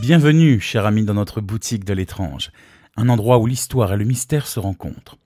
[0.00, 2.50] Bienvenue, cher ami, dans notre boutique de l'étrange,
[2.96, 5.18] un endroit où l'histoire et le mystère se rencontrent.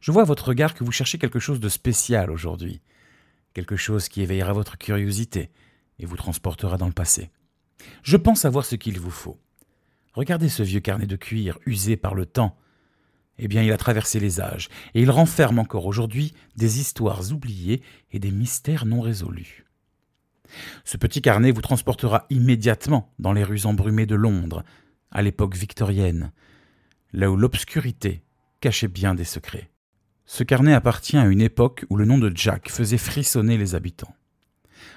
[0.00, 2.80] Je vois à votre regard que vous cherchez quelque chose de spécial aujourd'hui,
[3.52, 5.50] quelque chose qui éveillera votre curiosité
[5.98, 7.30] et vous transportera dans le passé.
[8.04, 9.40] Je pense savoir ce qu'il vous faut.
[10.12, 12.56] Regardez ce vieux carnet de cuir usé par le temps.
[13.38, 17.82] Eh bien, il a traversé les âges, et il renferme encore aujourd'hui des histoires oubliées
[18.12, 19.65] et des mystères non résolus.
[20.84, 24.64] Ce petit carnet vous transportera immédiatement dans les rues embrumées de Londres,
[25.10, 26.32] à l'époque victorienne,
[27.12, 28.22] là où l'obscurité
[28.60, 29.70] cachait bien des secrets.
[30.24, 34.14] Ce carnet appartient à une époque où le nom de Jack faisait frissonner les habitants.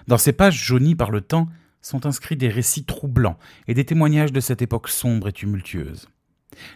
[0.07, 1.47] Dans ces pages jaunies par le temps
[1.81, 6.09] sont inscrits des récits troublants et des témoignages de cette époque sombre et tumultueuse.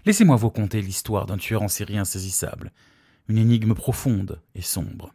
[0.05, 2.71] Laissez-moi vous conter l'histoire d'un tueur en série insaisissable,
[3.27, 5.13] une énigme profonde et sombre.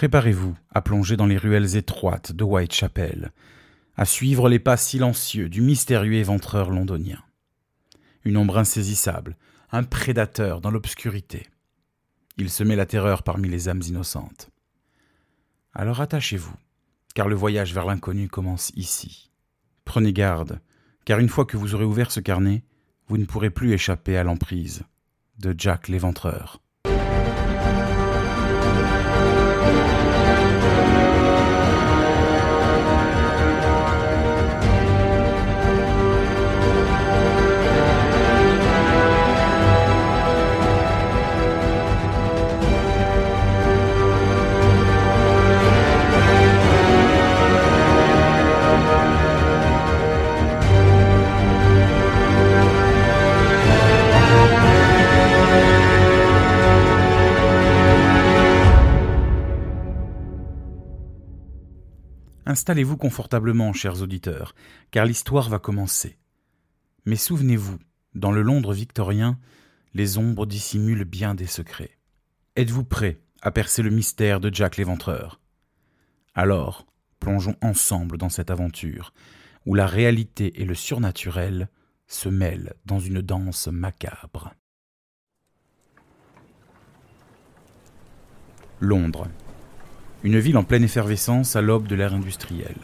[0.00, 3.32] Préparez-vous à plonger dans les ruelles étroites de Whitechapel,
[3.98, 7.22] à suivre les pas silencieux du mystérieux éventreur londonien.
[8.24, 9.36] Une ombre insaisissable,
[9.70, 11.48] un prédateur dans l'obscurité.
[12.38, 14.48] Il se met la terreur parmi les âmes innocentes.
[15.74, 16.56] Alors attachez-vous,
[17.14, 19.30] car le voyage vers l'inconnu commence ici.
[19.84, 20.62] Prenez garde,
[21.04, 22.64] car une fois que vous aurez ouvert ce carnet,
[23.06, 24.82] vous ne pourrez plus échapper à l'emprise
[25.36, 26.62] de Jack l'éventreur.
[62.50, 64.56] Installez-vous confortablement, chers auditeurs,
[64.90, 66.18] car l'histoire va commencer.
[67.04, 67.78] Mais souvenez-vous,
[68.16, 69.38] dans le Londres victorien,
[69.94, 71.96] les ombres dissimulent bien des secrets.
[72.56, 75.40] Êtes-vous prêt à percer le mystère de Jack l'Éventreur?
[76.34, 76.86] Alors,
[77.20, 79.12] plongeons ensemble dans cette aventure,
[79.64, 81.68] où la réalité et le surnaturel
[82.08, 84.54] se mêlent dans une danse macabre.
[88.80, 89.28] Londres,
[90.22, 92.76] une ville en pleine effervescence à l'aube de l'ère industrielle.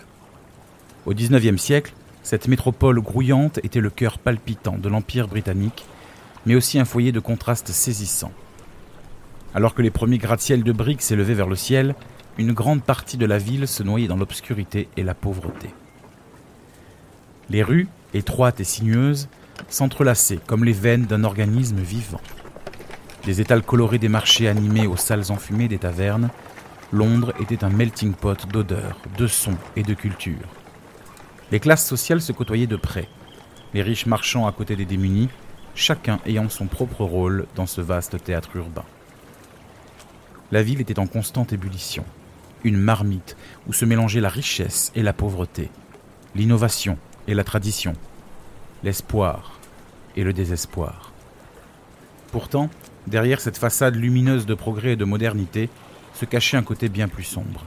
[1.05, 1.93] Au XIXe siècle,
[2.23, 5.85] cette métropole grouillante était le cœur palpitant de l'Empire britannique,
[6.47, 8.33] mais aussi un foyer de contrastes saisissants.
[9.55, 11.95] Alors que les premiers gratte-ciels de briques s'élevaient vers le ciel,
[12.39, 15.71] une grande partie de la ville se noyait dans l'obscurité et la pauvreté.
[17.49, 19.29] Les rues, étroites et sinueuses,
[19.69, 22.21] s'entrelaçaient comme les veines d'un organisme vivant.
[23.25, 26.31] Les étals colorés des marchés animés aux salles enfumées des tavernes
[26.93, 30.49] Londres était un melting pot d'odeurs, de sons et de cultures.
[31.51, 33.09] Les classes sociales se côtoyaient de près,
[33.75, 35.29] les riches marchant à côté des démunis,
[35.75, 38.85] chacun ayant son propre rôle dans ce vaste théâtre urbain.
[40.53, 42.05] La ville était en constante ébullition,
[42.63, 43.37] une marmite
[43.67, 45.71] où se mélangeaient la richesse et la pauvreté,
[46.37, 47.95] l'innovation et la tradition,
[48.85, 49.59] l'espoir
[50.15, 51.13] et le désespoir.
[52.31, 52.71] Pourtant,
[53.09, 55.69] derrière cette façade lumineuse de progrès et de modernité,
[56.17, 57.67] se cachait un côté bien plus sombre.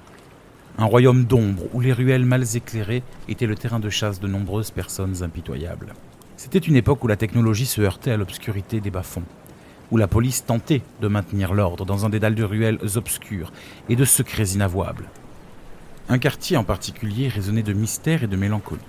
[0.79, 4.71] Un royaume d'ombre où les ruelles mal éclairées étaient le terrain de chasse de nombreuses
[4.71, 5.93] personnes impitoyables.
[6.35, 9.25] C'était une époque où la technologie se heurtait à l'obscurité des bas-fonds,
[9.91, 13.51] où la police tentait de maintenir l'ordre dans un dédale de ruelles obscures
[13.87, 15.09] et de secrets inavouables.
[16.07, 18.81] Un quartier en particulier résonnait de mystère et de mélancolie.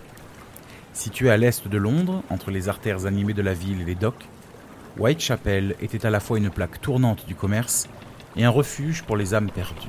[0.95, 4.27] Situé à l'est de Londres, entre les artères animées de la ville et les docks,
[4.97, 7.89] Whitechapel était à la fois une plaque tournante du commerce
[8.37, 9.89] et un refuge pour les âmes perdues.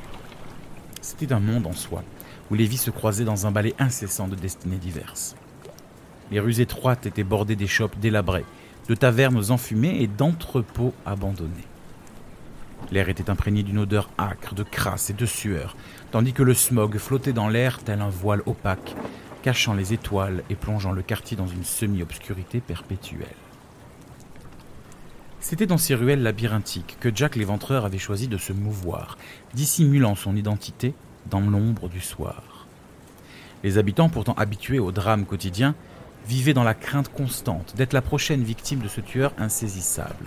[1.02, 2.04] C'était un monde en soi,
[2.50, 5.36] où les vies se croisaient dans un balai incessant de destinées diverses.
[6.32, 8.46] Les rues étroites étaient bordées des shops délabrés,
[8.88, 11.68] de tavernes enfumées et d'entrepôts abandonnés.
[12.92, 15.76] L'air était imprégné d'une odeur âcre, de crasse et de sueur,
[16.12, 18.96] tandis que le smog flottait dans l'air tel un voile opaque,
[19.44, 23.28] cachant les étoiles et plongeant le quartier dans une semi-obscurité perpétuelle.
[25.42, 29.18] C'était dans ces ruelles labyrinthiques que Jack l'éventreur avait choisi de se mouvoir,
[29.56, 30.94] dissimulant son identité
[31.32, 32.68] dans l'ombre du soir.
[33.64, 35.74] Les habitants, pourtant habitués au drame quotidien,
[36.28, 40.26] vivaient dans la crainte constante d'être la prochaine victime de ce tueur insaisissable.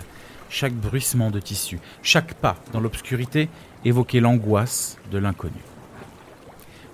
[0.49, 3.47] Chaque bruissement de tissu, chaque pas dans l'obscurité
[3.85, 5.63] évoquait l'angoisse de l'inconnu.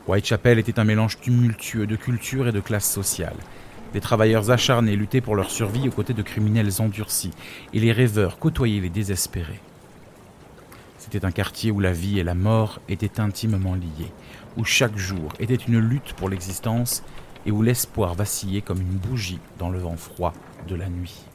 [0.07, 3.35] Whitechapel était un mélange tumultueux de culture et de classe sociale.
[3.93, 7.31] Des travailleurs acharnés luttaient pour leur survie aux côtés de criminels endurcis,
[7.73, 9.59] et les rêveurs côtoyaient les désespérés.
[10.97, 14.13] C'était un quartier où la vie et la mort étaient intimement liées,
[14.55, 17.03] où chaque jour était une lutte pour l'existence
[17.45, 20.33] et où l'espoir vacillait comme une bougie dans le vent froid
[20.67, 21.25] de la nuit.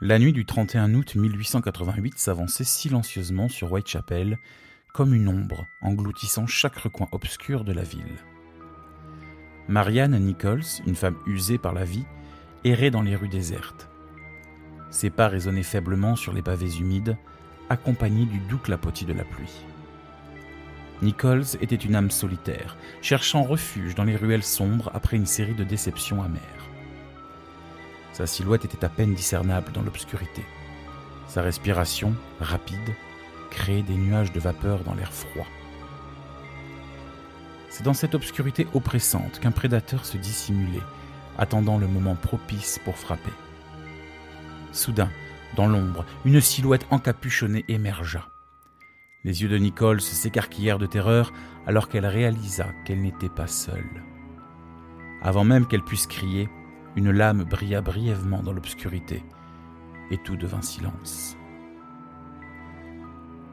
[0.00, 4.38] La nuit du 31 août 1888 s'avançait silencieusement sur Whitechapel,
[4.94, 8.14] comme une ombre engloutissant chaque recoin obscur de la ville.
[9.66, 12.04] Marianne Nichols, une femme usée par la vie,
[12.62, 13.88] errait dans les rues désertes.
[14.90, 17.16] Ses pas résonnaient faiblement sur les pavés humides,
[17.68, 19.64] accompagnés du doux clapotis de la pluie.
[21.02, 25.64] Nichols était une âme solitaire, cherchant refuge dans les ruelles sombres après une série de
[25.64, 26.67] déceptions amères.
[28.18, 30.42] Sa silhouette était à peine discernable dans l'obscurité.
[31.28, 32.96] Sa respiration, rapide,
[33.48, 35.46] créait des nuages de vapeur dans l'air froid.
[37.70, 40.82] C'est dans cette obscurité oppressante qu'un prédateur se dissimulait,
[41.38, 43.30] attendant le moment propice pour frapper.
[44.72, 45.10] Soudain,
[45.54, 48.26] dans l'ombre, une silhouette encapuchonnée émergea.
[49.22, 51.32] Les yeux de Nicole s'écarquillèrent de terreur
[51.68, 54.02] alors qu'elle réalisa qu'elle n'était pas seule.
[55.22, 56.48] Avant même qu'elle puisse crier,
[56.96, 59.22] une lame brilla brièvement dans l'obscurité,
[60.10, 61.36] et tout devint silence.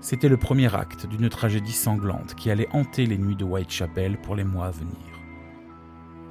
[0.02, 4.36] C'était le premier acte d'une tragédie sanglante qui allait hanter les nuits de Whitechapel pour
[4.36, 4.96] les mois à venir.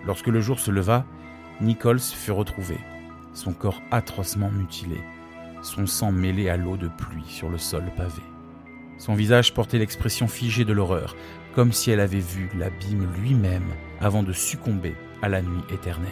[0.06, 1.04] Lorsque le jour se leva,
[1.60, 2.78] Nichols fut retrouvé,
[3.32, 5.00] son corps atrocement mutilé,
[5.62, 8.22] son sang mêlé à l'eau de pluie sur le sol pavé.
[8.98, 11.16] Son visage portait l'expression figée de l'horreur,
[11.54, 13.66] comme si elle avait vu l'abîme lui-même
[14.00, 16.10] avant de succomber à la nuit éternelle.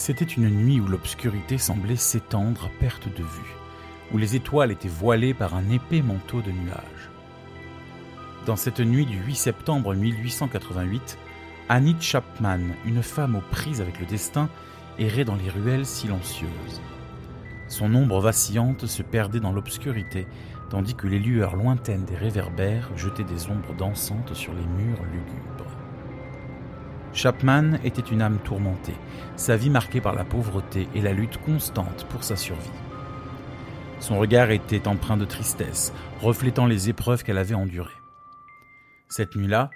[0.00, 3.54] C'était une nuit où l'obscurité semblait s'étendre à perte de vue,
[4.10, 7.10] où les étoiles étaient voilées par un épais manteau de nuages.
[8.46, 11.18] Dans cette nuit du 8 septembre 1888,
[11.68, 14.48] Annie Chapman, une femme aux prises avec le destin,
[14.98, 16.80] errait dans les ruelles silencieuses.
[17.68, 20.26] Son ombre vacillante se perdait dans l'obscurité,
[20.70, 25.49] tandis que les lueurs lointaines des réverbères jetaient des ombres dansantes sur les murs lugubres.
[27.12, 28.94] Chapman était une âme tourmentée,
[29.36, 32.70] sa vie marquée par la pauvreté et la lutte constante pour sa survie.
[33.98, 37.90] Son regard était empreint de tristesse, reflétant les épreuves qu'elle avait endurées.
[39.08, 39.70] Cette nuit-là,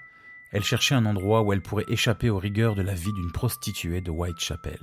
[0.53, 4.01] elle cherchait un endroit où elle pourrait échapper aux rigueurs de la vie d'une prostituée
[4.01, 4.79] de Whitechapel.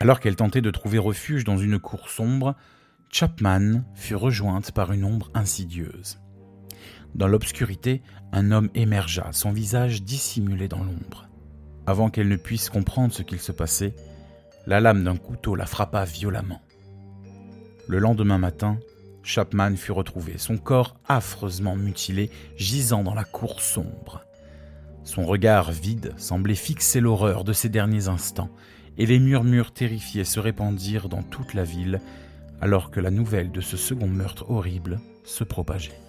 [0.00, 2.54] Alors qu'elle tentait de trouver refuge dans une cour sombre,
[3.10, 6.20] Chapman fut rejointe par une ombre insidieuse.
[7.14, 8.02] Dans l'obscurité,
[8.32, 11.28] un homme émergea, son visage dissimulé dans l'ombre.
[11.86, 13.94] Avant qu'elle ne puisse comprendre ce qu'il se passait,
[14.66, 16.62] la lame d'un couteau la frappa violemment.
[17.86, 18.78] Le lendemain matin,
[19.22, 24.22] Chapman fut retrouvé, son corps affreusement mutilé, gisant dans la cour sombre.
[25.02, 28.50] Son regard vide semblait fixer l'horreur de ces derniers instants,
[28.96, 32.00] et les murmures terrifiés se répandirent dans toute la ville,
[32.60, 36.03] alors que la nouvelle de ce second meurtre horrible se propageait.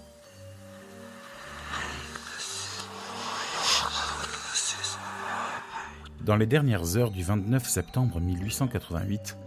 [6.26, 9.38] Dans les dernières heures du 29 septembre 1888,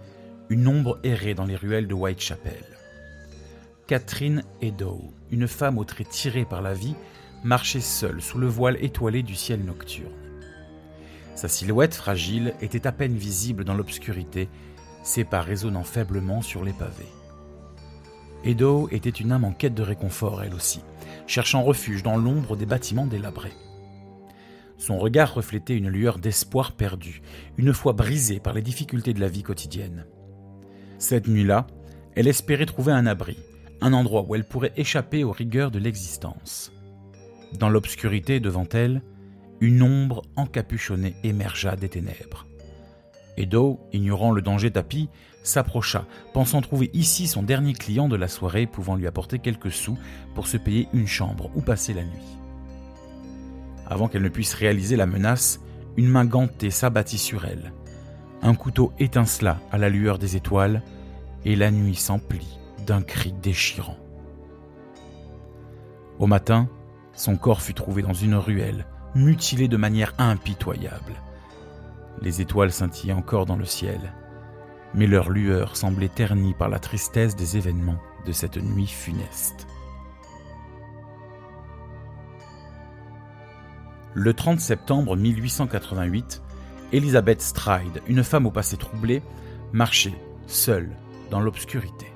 [0.48, 2.62] une ombre errait dans les ruelles de Whitechapel.
[3.88, 6.94] Catherine Edow, une femme aux traits tirés par la vie,
[7.42, 10.12] marchait seule sous le voile étoilé du ciel nocturne.
[11.34, 14.48] Sa silhouette fragile était à peine visible dans l'obscurité,
[15.02, 17.12] ses pas résonnant faiblement sur les pavés.
[18.44, 20.82] Edo était une âme en quête de réconfort, elle aussi,
[21.26, 23.56] cherchant refuge dans l'ombre des bâtiments délabrés.
[24.78, 27.20] Son regard reflétait une lueur d'espoir perdu,
[27.56, 30.06] une foi brisée par les difficultés de la vie quotidienne.
[30.98, 31.66] Cette nuit-là,
[32.14, 33.36] elle espérait trouver un abri,
[33.80, 36.72] un endroit où elle pourrait échapper aux rigueurs de l'existence.
[37.58, 39.02] Dans l'obscurité devant elle,
[39.60, 42.46] une ombre encapuchonnée émergea des ténèbres.
[43.36, 45.08] Edo, ignorant le danger tapis,
[45.42, 49.98] s'approcha, pensant trouver ici son dernier client de la soirée pouvant lui apporter quelques sous
[50.34, 52.37] pour se payer une chambre ou passer la nuit.
[53.88, 55.60] Avant qu'elle ne puisse réaliser la menace,
[55.96, 57.72] une main gantée s'abattit sur elle.
[58.42, 60.82] Un couteau étincela à la lueur des étoiles,
[61.44, 63.96] et la nuit s'emplit d'un cri déchirant.
[66.18, 66.68] Au matin,
[67.14, 71.14] son corps fut trouvé dans une ruelle, mutilé de manière impitoyable.
[72.20, 74.12] Les étoiles scintillaient encore dans le ciel,
[74.94, 79.66] mais leur lueur semblait ternie par la tristesse des événements de cette nuit funeste.
[84.20, 86.42] Le 30 septembre 1888,
[86.92, 89.22] Elizabeth Stride, une femme au passé troublé,
[89.72, 90.90] marchait, seule,
[91.30, 92.06] dans l'obscurité.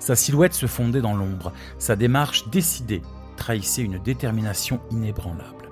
[0.00, 3.02] Sa silhouette se fondait dans l'ombre, sa démarche décidée
[3.36, 5.70] trahissait une détermination inébranlable.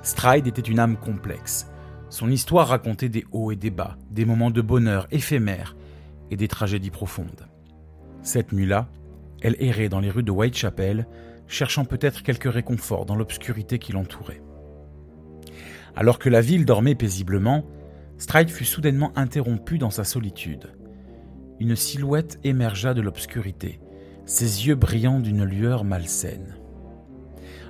[0.00, 1.66] Stride était une âme complexe.
[2.08, 5.76] Son histoire racontait des hauts et des bas, des moments de bonheur éphémères
[6.30, 7.46] et des tragédies profondes.
[8.22, 8.88] Cette nuit-là,
[9.40, 11.06] elle errait dans les rues de Whitechapel,
[11.46, 14.42] cherchant peut-être quelque réconfort dans l'obscurité qui l'entourait.
[15.96, 17.64] Alors que la ville dormait paisiblement,
[18.18, 20.72] Stride fut soudainement interrompu dans sa solitude.
[21.60, 23.80] Une silhouette émergea de l'obscurité,
[24.26, 26.56] ses yeux brillants d'une lueur malsaine.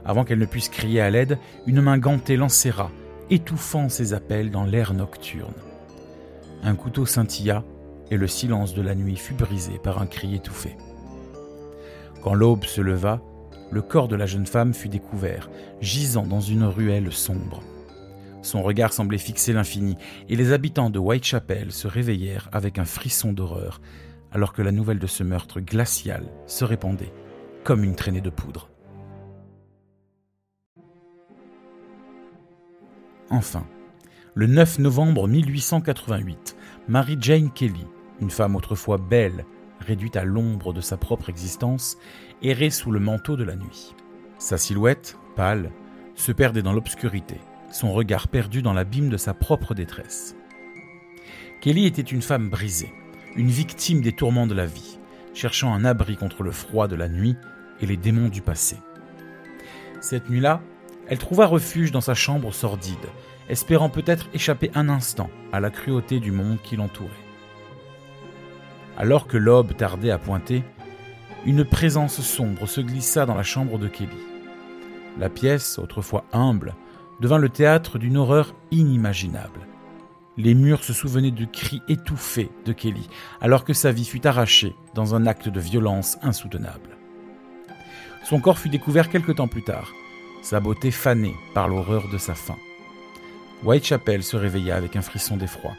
[0.04, 2.90] Avant qu'elle ne puisse crier à l'aide, une main gantée l'enserra,
[3.30, 5.54] étouffant ses appels dans l'air nocturne.
[6.62, 7.62] Un couteau scintilla
[8.10, 10.76] et le silence de la nuit fut brisé par un cri étouffé.
[12.22, 13.20] Quand l'aube se leva,
[13.70, 17.62] le corps de la jeune femme fut découvert, gisant dans une ruelle sombre.
[18.42, 19.96] Son regard semblait fixer l'infini,
[20.28, 23.80] et les habitants de Whitechapel se réveillèrent avec un frisson d'horreur,
[24.32, 27.12] alors que la nouvelle de ce meurtre glacial se répandait
[27.64, 28.70] comme une traînée de poudre.
[33.30, 33.66] Enfin,
[34.34, 36.56] le 9 novembre 1888,
[36.88, 37.86] Mary Jane Kelly,
[38.20, 39.44] une femme autrefois belle,
[39.88, 41.96] réduite à l'ombre de sa propre existence,
[42.42, 43.94] errait sous le manteau de la nuit.
[44.38, 45.72] Sa silhouette, pâle,
[46.14, 47.40] se perdait dans l'obscurité,
[47.72, 50.36] son regard perdu dans l'abîme de sa propre détresse.
[51.60, 52.92] Kelly était une femme brisée,
[53.34, 54.98] une victime des tourments de la vie,
[55.34, 57.36] cherchant un abri contre le froid de la nuit
[57.80, 58.76] et les démons du passé.
[60.00, 60.60] Cette nuit-là,
[61.08, 62.96] elle trouva refuge dans sa chambre sordide,
[63.48, 67.27] espérant peut-être échapper un instant à la cruauté du monde qui l'entourait.
[69.00, 70.64] Alors que l'aube tardait à pointer,
[71.46, 74.10] une présence sombre se glissa dans la chambre de Kelly.
[75.20, 76.74] La pièce, autrefois humble,
[77.20, 79.60] devint le théâtre d'une horreur inimaginable.
[80.36, 83.08] Les murs se souvenaient du cri étouffé de Kelly,
[83.40, 86.96] alors que sa vie fut arrachée dans un acte de violence insoutenable.
[88.24, 89.92] Son corps fut découvert quelque temps plus tard,
[90.42, 92.56] sa beauté fanée par l'horreur de sa fin.
[93.62, 95.74] Whitechapel se réveilla avec un frisson d'effroi,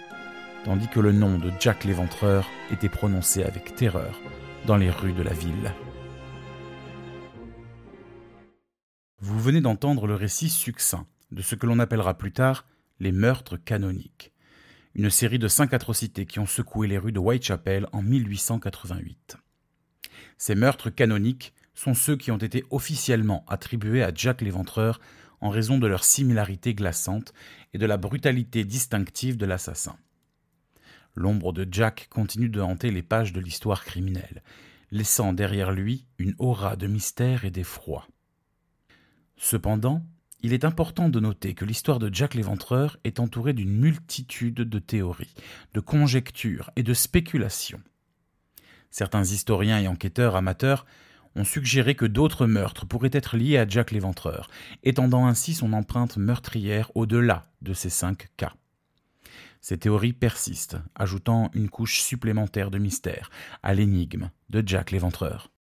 [0.65, 4.19] tandis que le nom de Jack l'Éventreur était prononcé avec terreur
[4.65, 5.73] dans les rues de la ville.
[9.21, 12.65] Vous venez d'entendre le récit succinct de ce que l'on appellera plus tard
[12.99, 14.31] les meurtres canoniques,
[14.95, 19.37] une série de cinq atrocités qui ont secoué les rues de Whitechapel en 1888.
[20.37, 24.99] Ces meurtres canoniques sont ceux qui ont été officiellement attribués à Jack l'Éventreur
[25.41, 27.33] en raison de leur similarité glaçante
[27.73, 29.95] et de la brutalité distinctive de l'assassin.
[31.19, 34.41] L'ombre de Jack continue de hanter les pages de l'histoire criminelle,
[34.89, 38.07] laissant derrière lui une aura de mystère et d'effroi.
[39.35, 40.01] Cependant,
[40.43, 44.79] il est important de noter que l'histoire de Jack l'Éventreur est entourée d'une multitude de
[44.79, 45.35] théories,
[45.73, 47.81] de conjectures et de spéculations.
[48.89, 50.85] Certains historiens et enquêteurs amateurs
[51.35, 54.49] ont suggéré que d'autres meurtres pourraient être liés à Jack l'Éventreur,
[54.83, 58.53] étendant ainsi son empreinte meurtrière au-delà de ces cinq cas.
[59.61, 63.29] Ces théories persistent, ajoutant une couche supplémentaire de mystère
[63.61, 65.51] à l'énigme de Jack l'Éventreur.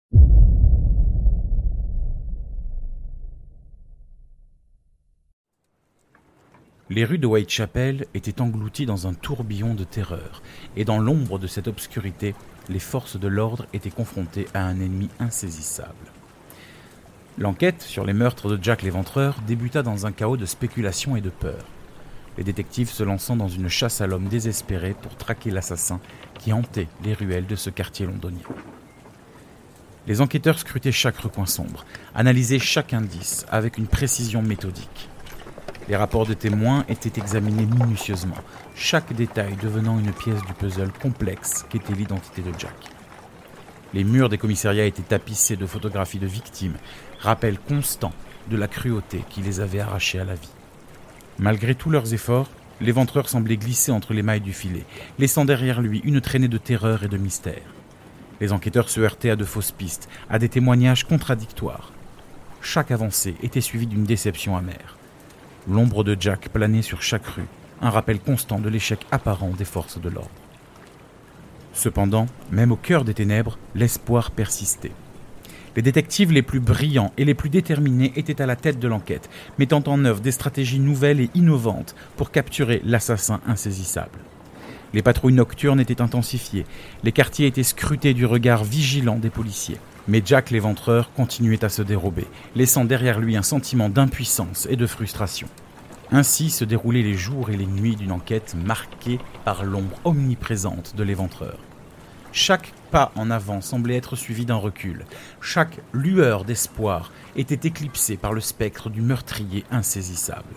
[6.91, 10.41] Les rues de Whitechapel étaient englouties dans un tourbillon de terreur,
[10.75, 12.33] et dans l'ombre de cette obscurité,
[12.67, 15.93] les forces de l'ordre étaient confrontées à un ennemi insaisissable.
[17.37, 21.29] L'enquête sur les meurtres de Jack l'Éventreur débuta dans un chaos de spéculation et de
[21.29, 21.63] peur,
[22.39, 25.99] les détectives se lançant dans une chasse à l'homme désespéré pour traquer l'assassin
[26.35, 28.39] qui hantait les ruelles de ce quartier londonien.
[30.07, 35.09] Les enquêteurs scrutaient chaque recoin sombre, analysaient chaque indice avec une précision méthodique.
[35.89, 38.37] Les rapports de témoins étaient examinés minutieusement,
[38.73, 42.71] chaque détail devenant une pièce du puzzle complexe qu'était l'identité de Jack.
[43.93, 46.77] Les murs des commissariats étaient tapissés de photographies de victimes,
[47.19, 48.13] rappel constant
[48.49, 50.53] de la cruauté qui les avait arrachés à la vie.
[51.39, 52.49] Malgré tous leurs efforts,
[52.81, 54.83] l'éventreur semblait glisser entre les mailles du filet,
[55.19, 57.73] laissant derrière lui une traînée de terreur et de mystère.
[58.41, 61.93] Les enquêteurs se heurtaient à de fausses pistes, à des témoignages contradictoires.
[62.61, 64.97] Chaque avancée était suivie d'une déception amère.
[65.69, 67.47] L'ombre de Jack planait sur chaque rue,
[67.81, 70.29] un rappel constant de l'échec apparent des forces de l'ordre.
[71.71, 74.91] Cependant, même au cœur des ténèbres, l'espoir persistait.
[75.75, 79.29] Les détectives les plus brillants et les plus déterminés étaient à la tête de l'enquête,
[79.57, 84.19] mettant en œuvre des stratégies nouvelles et innovantes pour capturer l'assassin insaisissable.
[84.93, 86.65] Les patrouilles nocturnes étaient intensifiées,
[87.03, 89.77] les quartiers étaient scrutés du regard vigilant des policiers.
[90.07, 94.87] Mais Jack l'éventreur continuait à se dérober, laissant derrière lui un sentiment d'impuissance et de
[94.87, 95.47] frustration.
[96.11, 101.03] Ainsi se déroulaient les jours et les nuits d'une enquête marquée par l'ombre omniprésente de
[101.03, 101.59] l'éventreur.
[102.31, 105.05] Chaque pas en avant semblait être suivi d'un recul.
[105.41, 110.55] Chaque lueur d'espoir était éclipsée par le spectre du meurtrier insaisissable.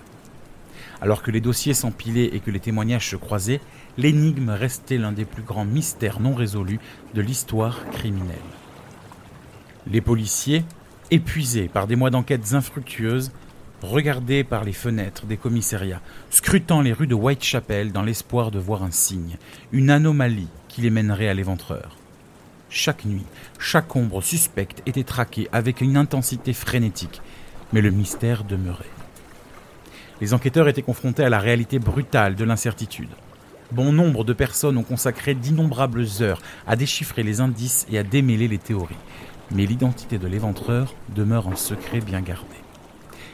[1.01, 3.61] Alors que les dossiers s'empilaient et que les témoignages se croisaient,
[3.97, 6.79] l'énigme restait l'un des plus grands mystères non résolus
[7.15, 8.37] de l'histoire criminelle.
[9.91, 10.65] Les policiers,
[11.11, 13.33] épuisés par des mois d'enquêtes infructueuses,
[13.83, 16.01] regardaient par les fenêtres des commissariats,
[16.31, 19.39] scrutant les rues de Whitechapel dans l'espoir de voir un signe,
[19.73, 21.97] une anomalie qui les mènerait à l'éventreur.
[22.71, 23.27] Chaque nuit,
[23.59, 27.21] chaque ombre suspecte était traquée avec une intensité frénétique,
[27.75, 28.87] mais le mystère demeurait.
[30.23, 33.11] Les enquêteurs étaient confrontés à la réalité brutale de l'incertitude.
[33.73, 38.49] Bon nombre de personnes ont consacré d'innombrables heures à déchiffrer les indices et à démêler
[38.49, 38.97] les théories,
[39.51, 42.57] mais l'identité de l'éventreur demeure un secret bien gardé.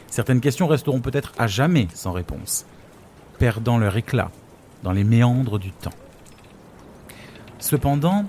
[0.07, 2.65] Certaines questions resteront peut-être à jamais sans réponse,
[3.37, 4.31] perdant leur éclat
[4.83, 5.93] dans les méandres du temps.
[7.59, 8.25] Cependant,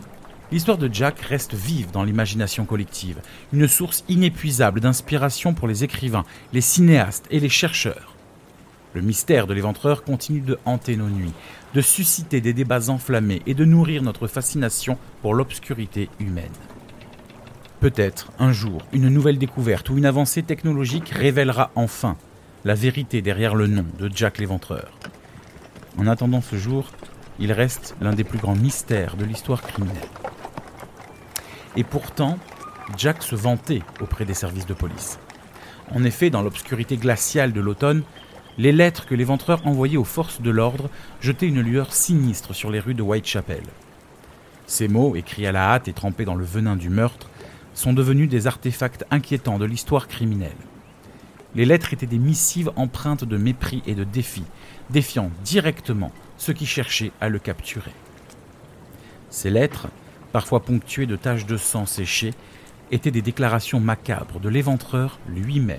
[0.50, 3.20] l'histoire de Jack reste vive dans l'imagination collective,
[3.52, 8.16] une source inépuisable d'inspiration pour les écrivains, les cinéastes et les chercheurs.
[8.92, 11.32] Le mystère de l'éventreur continue de hanter nos nuits,
[11.74, 16.50] de susciter des débats enflammés et de nourrir notre fascination pour l'obscurité humaine.
[17.78, 22.16] Peut-être, un jour, une nouvelle découverte ou une avancée technologique révélera enfin
[22.64, 24.90] la vérité derrière le nom de Jack l'éventreur.
[25.96, 26.90] En attendant ce jour,
[27.40, 29.96] il reste l'un des plus grands mystères de l'histoire criminelle.
[31.76, 32.38] Et pourtant,
[32.96, 35.18] Jack se vantait auprès des services de police.
[35.94, 38.02] En effet, dans l'obscurité glaciale de l'automne,
[38.58, 42.80] les lettres que l'éventreur envoyait aux forces de l'ordre jetaient une lueur sinistre sur les
[42.80, 43.62] rues de Whitechapel.
[44.66, 47.30] Ces mots, écrits à la hâte et trempés dans le venin du meurtre,
[47.74, 50.50] sont devenus des artefacts inquiétants de l'histoire criminelle.
[51.54, 54.44] Les lettres étaient des missives empreintes de mépris et de défi,
[54.90, 57.92] défiant directement ceux qui cherchaient à le capturer.
[59.28, 59.88] Ces lettres,
[60.32, 62.32] parfois ponctuées de taches de sang séchées,
[62.90, 65.78] étaient des déclarations macabres de l'éventreur lui-même.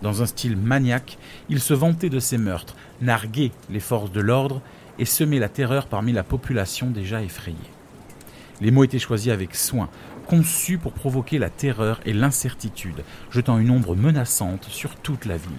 [0.00, 1.18] Dans un style maniaque,
[1.50, 4.62] il se vantait de ses meurtres, narguait les forces de l'ordre
[4.98, 7.58] et semait la terreur parmi la population déjà effrayée.
[8.62, 9.90] Les mots étaient choisis avec soin,
[10.26, 15.52] conçus pour provoquer la terreur et l'incertitude, jetant une ombre menaçante sur toute la ville.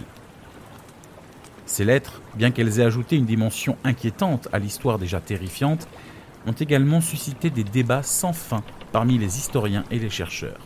[1.66, 5.88] Ces lettres, bien qu'elles aient ajouté une dimension inquiétante à l'histoire déjà terrifiante,
[6.46, 10.60] ont également suscité des débats sans fin parmi les historiens et les chercheurs.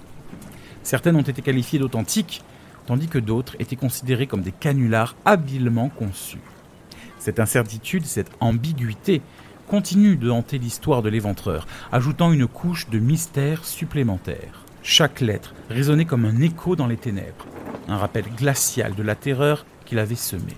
[0.84, 2.42] Certaines ont été qualifiées d'authentiques,
[2.86, 6.42] tandis que d'autres étaient considérées comme des canulars habilement conçus.
[7.18, 9.22] Cette incertitude, cette ambiguïté,
[9.68, 14.66] continue de hanter l'histoire de l'éventreur, ajoutant une couche de mystère supplémentaire.
[14.82, 17.46] Chaque lettre résonnait comme un écho dans les ténèbres,
[17.88, 20.58] un rappel glacial de la terreur qu'il avait semée.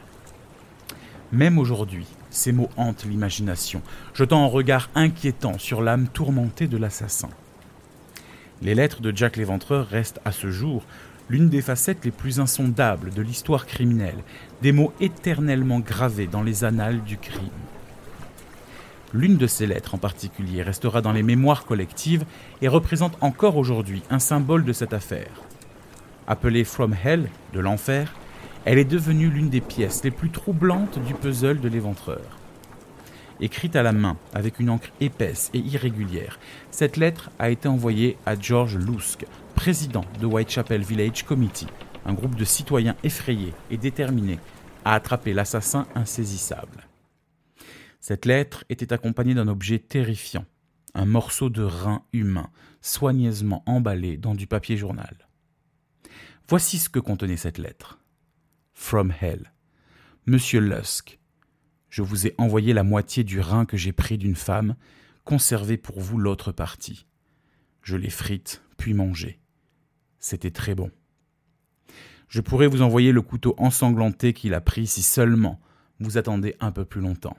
[1.31, 3.81] Même aujourd'hui, ces mots hantent l'imagination,
[4.13, 7.29] jetant un regard inquiétant sur l'âme tourmentée de l'assassin.
[8.61, 10.83] Les lettres de Jack l'Éventreur restent à ce jour
[11.29, 14.23] l'une des facettes les plus insondables de l'histoire criminelle,
[14.61, 17.49] des mots éternellement gravés dans les annales du crime.
[19.13, 22.25] L'une de ces lettres en particulier restera dans les mémoires collectives
[22.61, 25.31] et représente encore aujourd'hui un symbole de cette affaire.
[26.27, 28.13] Appelée From Hell, de l'enfer,
[28.65, 32.21] elle est devenue l'une des pièces les plus troublantes du puzzle de l'éventreur.
[33.39, 38.17] Écrite à la main, avec une encre épaisse et irrégulière, cette lettre a été envoyée
[38.27, 41.67] à George Lusk, président de Whitechapel Village Committee,
[42.05, 44.39] un groupe de citoyens effrayés et déterminés
[44.85, 46.87] à attraper l'assassin insaisissable.
[47.99, 50.45] Cette lettre était accompagnée d'un objet terrifiant,
[50.93, 52.49] un morceau de rein humain,
[52.81, 55.15] soigneusement emballé dans du papier journal.
[56.47, 58.00] Voici ce que contenait cette lettre.
[58.81, 59.53] From Hell.
[60.25, 61.19] Monsieur Lusk,
[61.89, 64.75] je vous ai envoyé la moitié du rein que j'ai pris d'une femme,
[65.23, 67.05] conservez pour vous l'autre partie.
[67.83, 69.39] Je l'ai frite, puis mangée.
[70.19, 70.91] C'était très bon.
[72.27, 75.61] Je pourrais vous envoyer le couteau ensanglanté qu'il a pris si seulement
[75.99, 77.37] vous attendez un peu plus longtemps.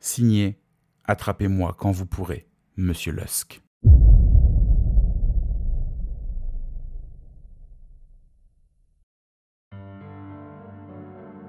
[0.00, 0.60] Signé
[1.06, 3.62] Attrapez-moi quand vous pourrez, Monsieur Lusk.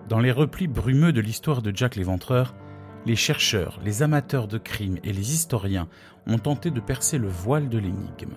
[0.07, 2.53] Dans les replis brumeux de l'histoire de Jack l'Éventreur,
[3.07, 5.87] les chercheurs, les amateurs de crimes et les historiens
[6.27, 8.35] ont tenté de percer le voile de l'énigme.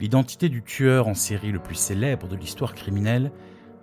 [0.00, 3.30] L'identité du tueur en série le plus célèbre de l'histoire criminelle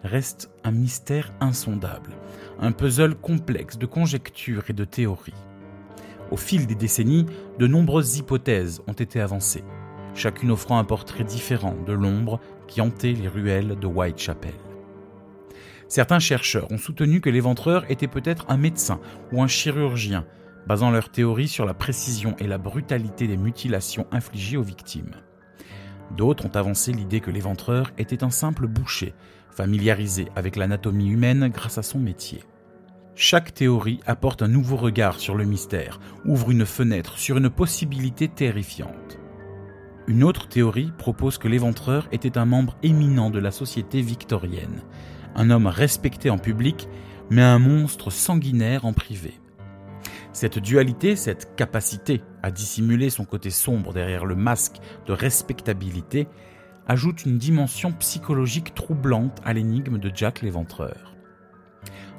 [0.04, 2.12] reste un mystère insondable,
[2.60, 5.34] un puzzle complexe de conjectures et de théories.
[6.30, 7.26] Au fil des décennies,
[7.58, 9.64] de nombreuses hypothèses ont été avancées,
[10.14, 14.65] chacune offrant un portrait différent de l'ombre qui hantait les ruelles de Whitechapel.
[15.88, 19.00] Certains chercheurs ont soutenu que l'éventreur était peut-être un médecin
[19.32, 20.26] ou un chirurgien,
[20.68, 25.16] basant leur théorie sur la précision et la brutalité des mutilations infligées aux victimes.
[26.16, 29.14] D'autres ont avancé l'idée que l'éventreur était un simple boucher,
[29.52, 32.44] familiarisé avec l'anatomie humaine grâce à son métier.
[33.16, 38.28] Chaque théorie apporte un nouveau regard sur le mystère, ouvre une fenêtre sur une possibilité
[38.28, 39.20] terrifiante.
[40.08, 44.84] Une autre théorie propose que l'éventreur était un membre éminent de la société victorienne,
[45.36, 46.88] un homme respecté en public,
[47.30, 49.34] mais un monstre sanguinaire en privé.
[50.34, 56.28] Cette dualité, cette capacité à dissimuler son côté sombre derrière le masque de respectabilité,
[56.88, 61.16] ajoute une dimension psychologique troublante à l'énigme de Jack l'éventreur.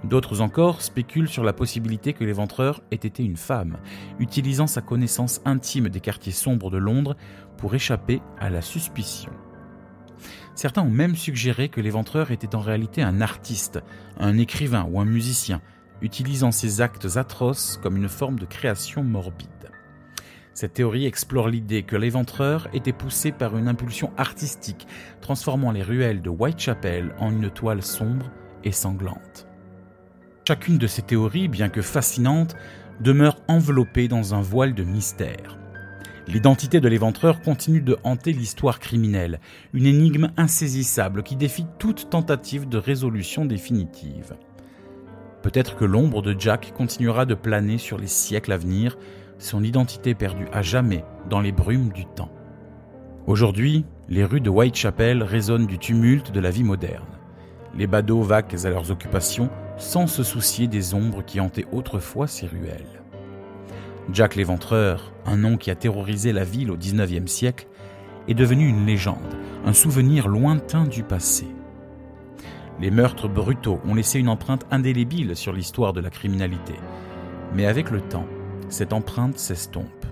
[0.04, 3.78] D'autres encore spéculent sur la possibilité que l'éventreur ait été une femme,
[4.18, 7.16] utilisant sa connaissance intime des quartiers sombres de Londres
[7.56, 9.32] pour échapper à la suspicion.
[10.56, 13.78] Certains ont même suggéré que l'éventreur était en réalité un artiste,
[14.18, 15.60] un écrivain ou un musicien,
[16.00, 19.50] utilisant ses actes atroces comme une forme de création morbide.
[20.54, 24.86] Cette théorie explore l'idée que l'éventreur était poussé par une impulsion artistique,
[25.20, 28.30] transformant les ruelles de Whitechapel en une toile sombre
[28.64, 29.46] et sanglante.
[30.48, 32.56] Chacune de ces théories, bien que fascinante,
[33.00, 35.58] demeure enveloppée dans un voile de mystère.
[36.28, 39.38] L'identité de l'éventreur continue de hanter l'histoire criminelle,
[39.72, 44.34] une énigme insaisissable qui défie toute tentative de résolution définitive.
[45.42, 48.98] Peut-être que l'ombre de Jack continuera de planer sur les siècles à venir,
[49.38, 52.32] son identité perdue à jamais dans les brumes du temps.
[53.28, 57.06] Aujourd'hui, les rues de Whitechapel résonnent du tumulte de la vie moderne.
[57.76, 62.46] Les badauds vaquent à leurs occupations sans se soucier des ombres qui hantaient autrefois ces
[62.46, 63.04] ruelles.
[64.12, 67.66] Jack l'Éventreur, un nom qui a terrorisé la ville au XIXe siècle,
[68.28, 71.46] est devenu une légende, un souvenir lointain du passé.
[72.80, 76.74] Les meurtres brutaux ont laissé une empreinte indélébile sur l'histoire de la criminalité.
[77.54, 78.26] Mais avec le temps,
[78.68, 80.06] cette empreinte s'estompe.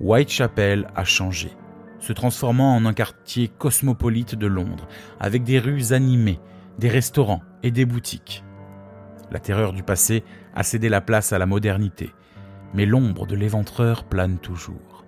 [0.00, 1.52] Whitechapel a changé,
[2.00, 4.88] se transformant en un quartier cosmopolite de Londres,
[5.20, 6.40] avec des rues animées,
[6.78, 8.44] des restaurants et des boutiques.
[9.30, 12.10] La terreur du passé a cédé la place à la modernité,
[12.74, 15.04] mais l'ombre de l'éventreur plane toujours.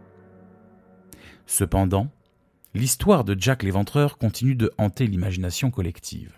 [1.46, 2.10] Cependant,
[2.74, 6.32] l'histoire de Jack l'éventreur continue de hanter l'imagination collective.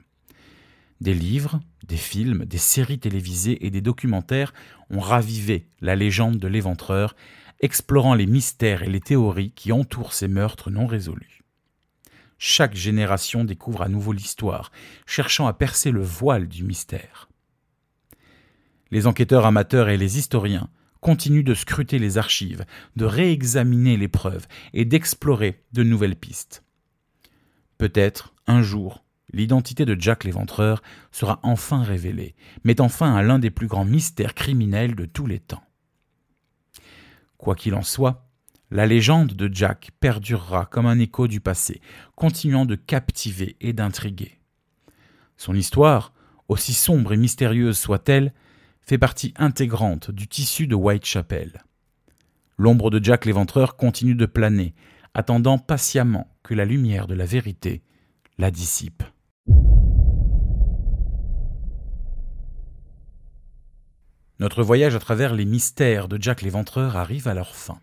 [1.01, 4.53] Des livres, des films, des séries télévisées et des documentaires
[4.91, 7.15] ont ravivé la légende de l'éventreur,
[7.61, 11.43] explorant les mystères et les théories qui entourent ces meurtres non résolus.
[12.39, 14.71] Chaque génération découvre à nouveau l'histoire,
[15.07, 17.29] cherchant à percer le voile du mystère.
[18.91, 20.69] Les enquêteurs amateurs et les historiens
[21.05, 22.65] continue de scruter les archives,
[22.97, 26.65] de réexaminer les preuves et d'explorer de nouvelles pistes.
[27.77, 33.51] Peut-être, un jour, l'identité de Jack l'Éventreur sera enfin révélée, mettant fin à l'un des
[33.51, 35.63] plus grands mystères criminels de tous les temps.
[37.37, 38.27] Quoi qu'il en soit,
[38.71, 41.83] la légende de Jack perdurera comme un écho du passé,
[42.17, 44.41] continuant de captiver et d'intriguer.
[45.37, 46.15] Son histoire,
[46.49, 48.33] aussi sombre et mystérieuse soit-elle,
[48.87, 51.65] fait partie intégrante du tissu de Whitechapel.
[52.59, 54.75] L'ombre de Jack l'éventreur continue de planer,
[55.15, 57.83] attendant patiemment que la lumière de la vérité
[58.37, 59.03] la dissipe.
[64.41, 67.79] Notre voyage à travers les mystères de Jack l'éventreur arrive à leur fin.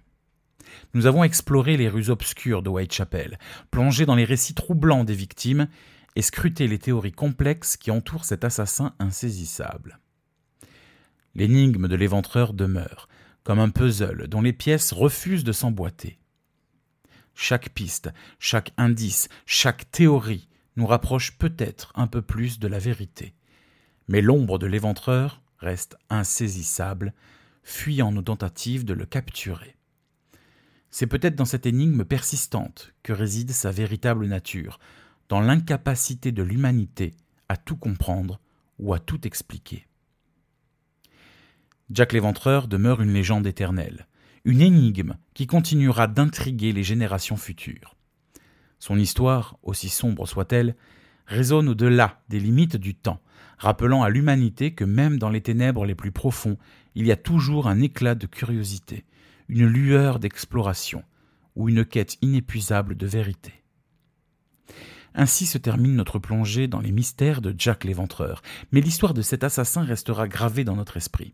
[0.93, 3.39] Nous avons exploré les rues obscures de Whitechapel,
[3.71, 5.67] plongé dans les récits troublants des victimes
[6.17, 10.00] et scruté les théories complexes qui entourent cet assassin insaisissable.
[11.35, 13.07] L'énigme de l'éventreur demeure,
[13.43, 16.19] comme un puzzle dont les pièces refusent de s'emboîter.
[17.35, 23.33] Chaque piste, chaque indice, chaque théorie nous rapproche peut-être un peu plus de la vérité.
[24.07, 27.13] Mais l'ombre de l'éventreur reste insaisissable,
[27.63, 29.75] fuyant nos tentatives de le capturer.
[30.89, 34.79] C'est peut-être dans cette énigme persistante que réside sa véritable nature,
[35.29, 37.15] dans l'incapacité de l'humanité
[37.47, 38.41] à tout comprendre
[38.79, 39.87] ou à tout expliquer.
[41.93, 44.07] Jack l'Éventreur demeure une légende éternelle,
[44.45, 47.97] une énigme qui continuera d'intriguer les générations futures.
[48.79, 50.75] Son histoire, aussi sombre soit-elle,
[51.27, 53.19] résonne au-delà des limites du temps,
[53.57, 56.57] rappelant à l'humanité que même dans les ténèbres les plus profonds,
[56.95, 59.03] il y a toujours un éclat de curiosité,
[59.49, 61.03] une lueur d'exploration
[61.57, 63.53] ou une quête inépuisable de vérité.
[65.13, 69.43] Ainsi se termine notre plongée dans les mystères de Jack l'Éventreur, mais l'histoire de cet
[69.43, 71.33] assassin restera gravée dans notre esprit.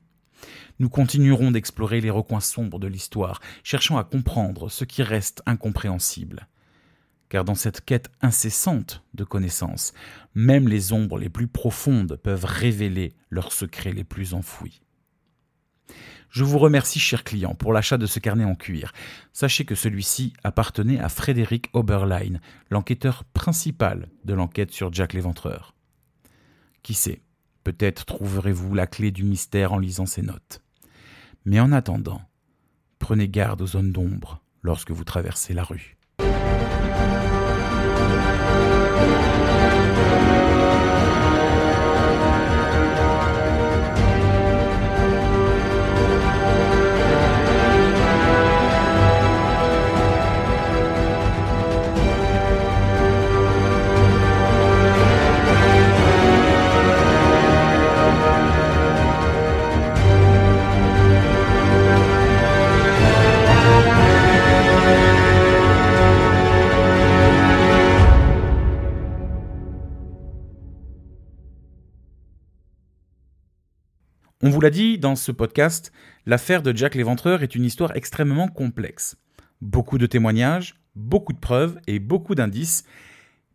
[0.79, 6.47] Nous continuerons d'explorer les recoins sombres de l'histoire, cherchant à comprendre ce qui reste incompréhensible.
[7.29, 9.93] Car dans cette quête incessante de connaissances,
[10.33, 14.81] même les ombres les plus profondes peuvent révéler leurs secrets les plus enfouis.
[16.29, 18.91] Je vous remercie, cher client, pour l'achat de ce carnet en cuir.
[19.33, 25.73] Sachez que celui-ci appartenait à Frédéric Oberlein, l'enquêteur principal de l'enquête sur Jack l'Éventreur.
[26.83, 27.21] Qui sait,
[27.67, 30.61] peut-être trouverez-vous la clé du mystère en lisant ces notes.
[31.43, 32.21] Mais en attendant,
[32.97, 35.96] prenez garde aux zones d'ombre lorsque vous traversez la rue.
[74.47, 75.91] On vous l'a dit dans ce podcast,
[76.25, 79.17] l'affaire de Jack l'Éventreur est une histoire extrêmement complexe.
[79.59, 82.85] Beaucoup de témoignages, beaucoup de preuves et beaucoup d'indices,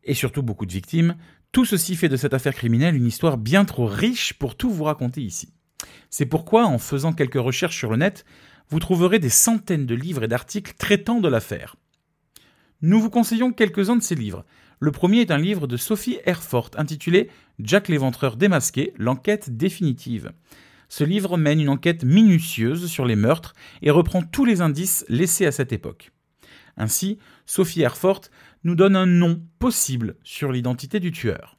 [0.04, 1.16] et surtout beaucoup de victimes.
[1.50, 4.84] Tout ceci fait de cette affaire criminelle une histoire bien trop riche pour tout vous
[4.84, 5.54] raconter ici.
[6.10, 8.26] C'est pourquoi, en faisant quelques recherches sur le net,
[8.68, 11.76] vous trouverez des centaines de livres et d'articles traitant de l'affaire.
[12.82, 14.44] Nous vous conseillons quelques-uns de ces livres.
[14.78, 20.32] Le premier est un livre de Sophie Erfort intitulé Jack l'Éventreur démasqué, l'enquête définitive.
[20.92, 25.46] Ce livre mène une enquête minutieuse sur les meurtres et reprend tous les indices laissés
[25.46, 26.12] à cette époque.
[26.76, 28.20] Ainsi, Sophie Erfort
[28.62, 31.56] nous donne un nom possible sur l'identité du tueur.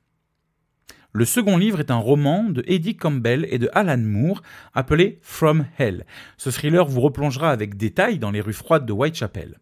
[1.13, 4.43] Le second livre est un roman de Eddie Campbell et de Alan Moore
[4.75, 6.05] appelé From Hell.
[6.37, 9.57] Ce thriller vous replongera avec détail dans les rues froides de Whitechapel.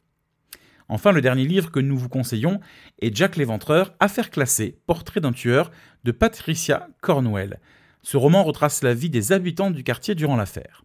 [0.89, 2.60] Enfin, le dernier livre que nous vous conseillons
[2.99, 5.71] est Jack l'Éventreur, affaire classée, portrait d'un tueur
[6.03, 7.62] de Patricia Cornwell.
[8.03, 10.83] Ce roman retrace la vie des habitants du quartier durant l'affaire.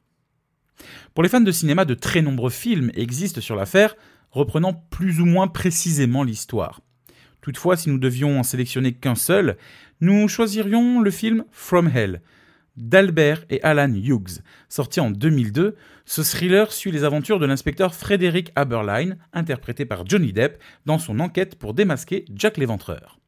[1.14, 3.96] Pour les fans de cinéma, de très nombreux films existent sur l'affaire,
[4.30, 6.80] reprenant plus ou moins précisément l'histoire.
[7.40, 9.56] Toutefois, si nous devions en sélectionner qu'un seul,
[10.00, 12.20] nous choisirions le film From Hell
[12.76, 14.42] d'Albert et Alan Hughes.
[14.68, 20.32] Sorti en 2002, ce thriller suit les aventures de l'inspecteur Frédéric Haberlein, interprété par Johnny
[20.32, 23.18] Depp, dans son enquête pour démasquer Jack l'Éventreur.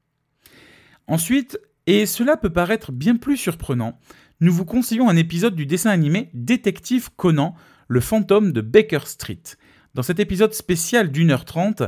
[1.07, 1.59] Ensuite,
[1.91, 3.99] et cela peut paraître bien plus surprenant,
[4.41, 7.55] nous vous conseillons un épisode du dessin animé Détective Conan,
[7.89, 9.41] le fantôme de Baker Street.
[9.95, 11.83] Dans cet épisode spécial d'une heure trente,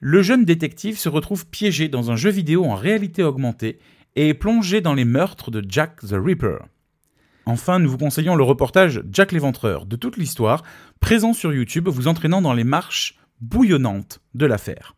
[0.00, 3.80] le jeune détective se retrouve piégé dans un jeu vidéo en réalité augmentée
[4.16, 6.60] et plongé dans les meurtres de Jack the Ripper.
[7.44, 10.62] Enfin, nous vous conseillons le reportage Jack l'Éventreur de toute l'histoire,
[11.00, 14.96] présent sur YouTube, vous entraînant dans les marches bouillonnantes de l'affaire.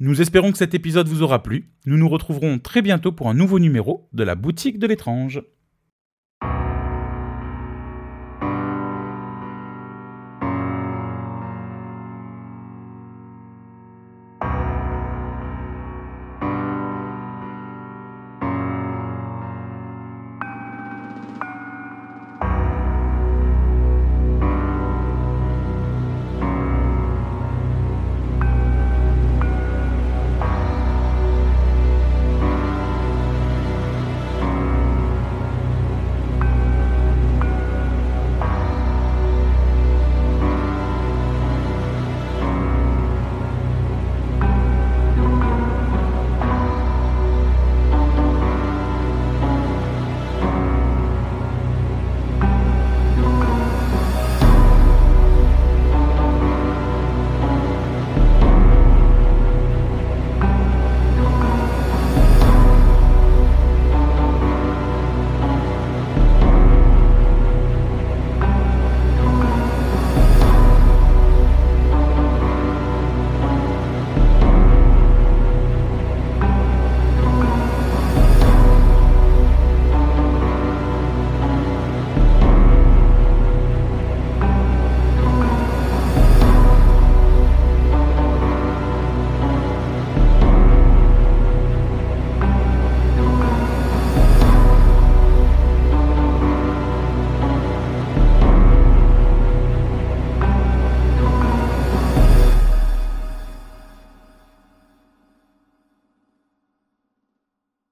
[0.00, 1.70] Nous espérons que cet épisode vous aura plu.
[1.86, 5.40] Nous nous retrouverons très bientôt pour un nouveau numéro de la boutique de l'étrange.